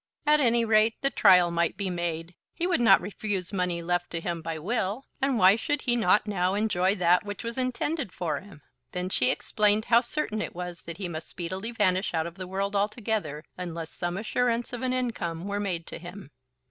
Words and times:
At 0.25 0.39
any 0.39 0.65
rate 0.65 0.95
the 1.01 1.11
trial 1.11 1.51
might 1.51 1.77
be 1.77 1.87
made. 1.91 2.33
He 2.55 2.65
would 2.65 2.81
not 2.81 3.01
refuse 3.01 3.53
money 3.53 3.83
left 3.83 4.09
to 4.09 4.19
him 4.19 4.41
by 4.41 4.57
will, 4.57 5.05
and 5.21 5.37
why 5.37 5.55
should 5.55 5.83
he 5.83 5.95
not 5.95 6.25
now 6.25 6.55
enjoy 6.55 6.95
that 6.95 7.23
which 7.23 7.43
was 7.43 7.55
intended 7.55 8.11
for 8.11 8.39
him? 8.39 8.63
Then 8.93 9.09
she 9.09 9.29
explained 9.29 9.85
how 9.85 10.01
certain 10.01 10.41
it 10.41 10.55
was 10.55 10.81
that 10.85 10.97
he 10.97 11.07
must 11.07 11.27
speedily 11.27 11.69
vanish 11.69 12.15
out 12.15 12.25
of 12.25 12.33
the 12.33 12.47
world 12.47 12.75
altogether, 12.75 13.43
unless 13.59 13.91
some 13.91 14.17
assurance 14.17 14.73
of 14.73 14.81
an 14.81 14.91
income 14.91 15.45
were 15.47 15.59
made 15.59 15.85
to 15.85 15.99
him. 15.99 16.31